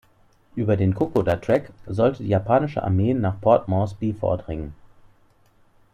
[0.55, 4.73] Über den Kokoda Track sollte die japanische Armee nach Port Moresby vordringen.